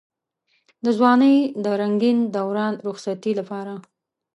[0.83, 3.73] د ځوانۍ د رنګين دوران رخصتۍ لپاره.